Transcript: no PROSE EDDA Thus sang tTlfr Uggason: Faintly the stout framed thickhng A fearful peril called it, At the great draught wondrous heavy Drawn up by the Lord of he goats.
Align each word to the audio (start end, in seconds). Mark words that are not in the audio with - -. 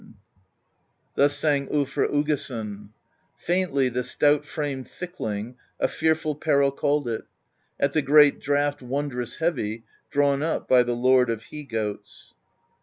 no 0.01 0.07
PROSE 0.07 0.13
EDDA 0.15 0.17
Thus 1.13 1.37
sang 1.37 1.67
tTlfr 1.67 2.09
Uggason: 2.11 2.89
Faintly 3.37 3.87
the 3.87 4.01
stout 4.01 4.45
framed 4.45 4.87
thickhng 4.87 5.57
A 5.79 5.87
fearful 5.87 6.33
peril 6.33 6.71
called 6.71 7.07
it, 7.07 7.25
At 7.79 7.93
the 7.93 8.01
great 8.01 8.39
draught 8.39 8.81
wondrous 8.81 9.35
heavy 9.35 9.83
Drawn 10.09 10.41
up 10.41 10.67
by 10.67 10.81
the 10.81 10.95
Lord 10.95 11.29
of 11.29 11.43
he 11.43 11.61
goats. 11.63 12.33